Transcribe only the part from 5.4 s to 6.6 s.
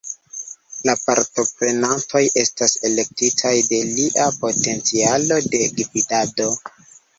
de gvidado.